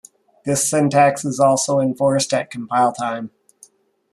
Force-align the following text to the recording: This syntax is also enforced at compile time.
This 0.45 0.67
syntax 0.67 1.23
is 1.23 1.39
also 1.39 1.79
enforced 1.79 2.33
at 2.33 2.49
compile 2.49 2.91
time. 2.91 3.29